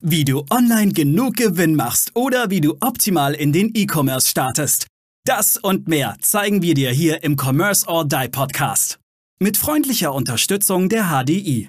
[0.00, 4.86] Wie du online genug Gewinn machst oder wie du optimal in den E-Commerce startest.
[5.24, 9.00] Das und mehr zeigen wir dir hier im Commerce or Die Podcast.
[9.40, 11.68] Mit freundlicher Unterstützung der HDI.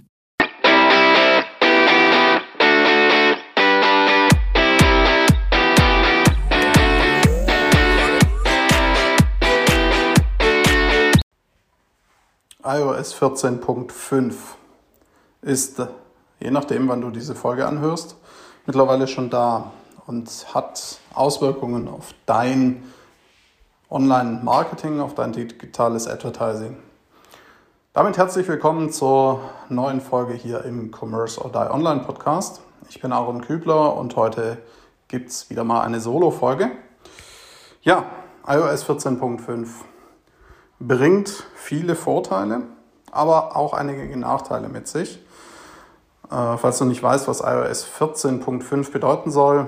[12.63, 14.33] iOS 14.5
[15.41, 15.81] ist
[16.39, 18.15] je nachdem, wann du diese Folge anhörst,
[18.65, 19.71] mittlerweile schon da
[20.07, 22.83] und hat Auswirkungen auf dein
[23.89, 26.77] Online-Marketing, auf dein digitales Advertising.
[27.93, 32.61] Damit herzlich willkommen zur neuen Folge hier im Commerce or Die Online Podcast.
[32.89, 34.59] Ich bin Aaron Kübler und heute
[35.07, 36.71] gibt es wieder mal eine Solo-Folge.
[37.81, 38.05] Ja,
[38.47, 39.67] iOS 14.5
[40.79, 42.61] bringt viele Vorteile,
[43.11, 45.19] aber auch einige Nachteile mit sich.
[46.31, 49.67] Äh, falls du nicht weißt, was iOS 14.5 bedeuten soll,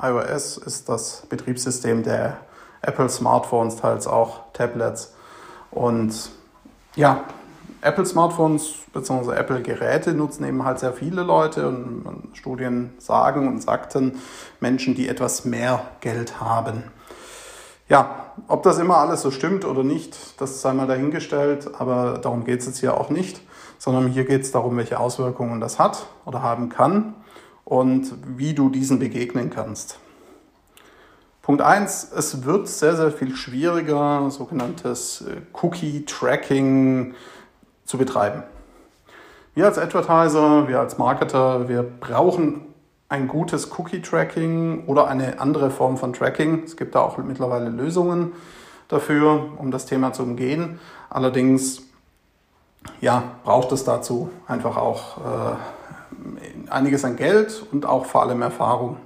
[0.00, 2.38] iOS ist das Betriebssystem der
[2.82, 5.14] Apple Smartphones, teils auch Tablets.
[5.70, 6.30] Und
[6.96, 7.24] ja,
[7.80, 9.32] Apple Smartphones bzw.
[9.34, 14.20] Apple Geräte nutzen eben halt sehr viele Leute und Studien sagen und sagten
[14.60, 16.84] Menschen, die etwas mehr Geld haben.
[17.88, 22.44] Ja, ob das immer alles so stimmt oder nicht, das sei mal dahingestellt, aber darum
[22.44, 23.40] geht es jetzt hier auch nicht
[23.82, 27.14] sondern hier geht es darum, welche Auswirkungen das hat oder haben kann
[27.64, 29.98] und wie du diesen begegnen kannst.
[31.42, 37.14] Punkt 1, es wird sehr, sehr viel schwieriger, sogenanntes äh, Cookie-Tracking
[37.84, 38.44] zu betreiben.
[39.56, 42.60] Wir als Advertiser, wir als Marketer, wir brauchen
[43.08, 46.62] ein gutes Cookie-Tracking oder eine andere Form von Tracking.
[46.62, 48.30] Es gibt da auch mittlerweile Lösungen
[48.86, 50.78] dafür, um das Thema zu umgehen.
[51.10, 51.91] Allerdings
[53.00, 58.96] ja, braucht es dazu einfach auch äh, einiges an Geld und auch vor allem Erfahrung.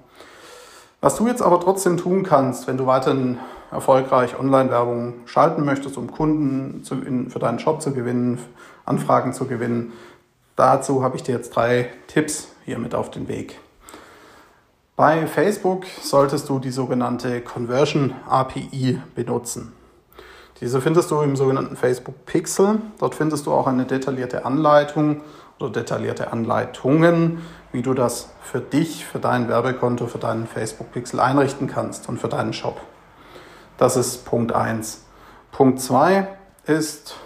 [1.01, 3.39] Was du jetzt aber trotzdem tun kannst, wenn du weiterhin
[3.71, 8.39] erfolgreich Online-Werbung schalten möchtest, um Kunden zu, in, für deinen Shop zu gewinnen,
[8.85, 9.93] Anfragen zu gewinnen,
[10.55, 13.59] dazu habe ich dir jetzt drei Tipps hier mit auf den Weg.
[14.95, 19.73] Bei Facebook solltest du die sogenannte Conversion API benutzen.
[20.61, 22.81] Diese findest du im sogenannten Facebook Pixel.
[22.99, 25.21] Dort findest du auch eine detaillierte Anleitung
[25.59, 31.21] oder detaillierte Anleitungen, wie du das für dich, für dein Werbekonto, für deinen Facebook Pixel
[31.21, 32.81] einrichten kannst und für deinen Shop.
[33.77, 35.05] Das ist Punkt 1.
[35.53, 36.29] Punkt 2
[36.67, 37.17] ist,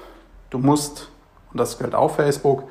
[0.51, 1.11] du musst,
[1.53, 2.65] und das gilt auch Facebook,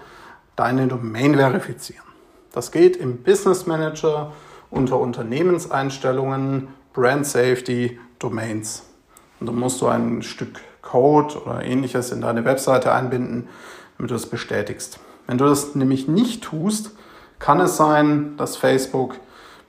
[0.58, 2.04] deine Domain verifizieren.
[2.52, 4.34] Das geht im Business Manager
[4.70, 8.89] unter Unternehmenseinstellungen, Brand Safety, Domains.
[9.40, 13.48] Und dann musst du ein Stück Code oder ähnliches in deine Webseite einbinden,
[13.98, 15.00] damit du das bestätigst.
[15.28, 16.92] Wenn du das nämlich nicht tust,
[17.38, 19.16] kann es sein, dass Facebook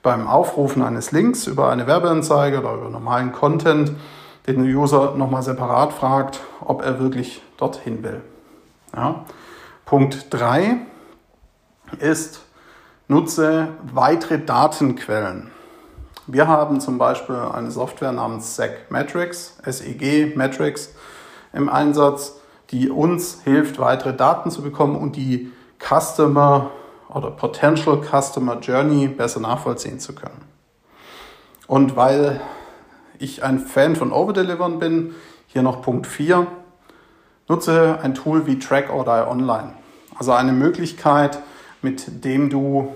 [0.03, 3.93] beim Aufrufen eines Links über eine Werbeanzeige oder über normalen Content
[4.47, 8.23] den User nochmal separat fragt, ob er wirklich dorthin will.
[8.95, 9.25] Ja.
[9.85, 10.79] Punkt 3
[11.99, 12.41] ist,
[13.09, 15.51] nutze weitere Datenquellen.
[16.27, 20.95] Wir haben zum Beispiel eine Software namens SEG Metrics, SEG Metrics
[21.53, 26.71] im Einsatz, die uns hilft, weitere Daten zu bekommen und die Customer
[27.09, 30.45] oder Potential Customer Journey besser nachvollziehen zu können.
[31.67, 32.41] Und weil
[33.19, 35.15] ich ein Fan von Overdelivern bin,
[35.47, 36.47] hier noch Punkt 4,
[37.49, 39.73] nutze ein Tool wie Track or Die Online.
[40.17, 41.41] Also eine Möglichkeit,
[41.83, 42.95] mit dem du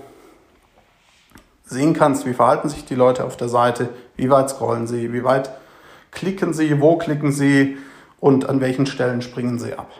[1.65, 5.23] sehen kannst, wie verhalten sich die Leute auf der Seite, wie weit scrollen sie, wie
[5.23, 5.49] weit
[6.11, 7.77] klicken sie, wo klicken sie
[8.19, 9.91] und an welchen Stellen springen sie ab.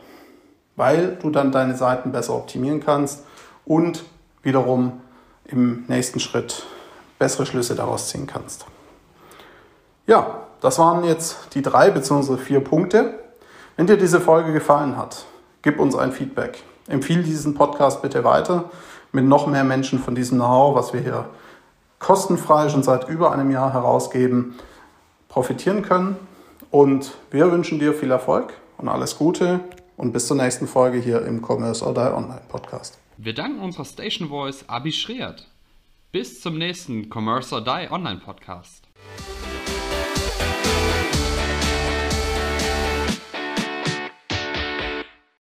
[0.75, 3.23] Weil du dann deine Seiten besser optimieren kannst
[3.65, 4.03] und
[4.43, 5.01] wiederum
[5.45, 6.65] im nächsten Schritt
[7.19, 8.65] bessere Schlüsse daraus ziehen kannst.
[10.07, 12.37] Ja, das waren jetzt die drei bzw.
[12.37, 13.19] vier Punkte.
[13.75, 15.25] Wenn dir diese Folge gefallen hat,
[15.61, 16.63] gib uns ein Feedback.
[16.87, 18.69] Empfiehl diesen Podcast bitte weiter
[19.11, 21.25] mit noch mehr Menschen von diesem Know-how, was wir hier
[21.99, 24.55] kostenfrei schon seit über einem Jahr herausgeben,
[25.29, 26.15] profitieren können.
[26.71, 29.61] Und wir wünschen dir viel Erfolg und alles Gute
[29.97, 32.97] und bis zur nächsten Folge hier im Commerce or Die Online Podcast.
[33.17, 35.47] Wir danken unserer Station Voice Abi Schreert.
[36.11, 38.83] Bis zum nächsten Commerce or Die Online Podcast.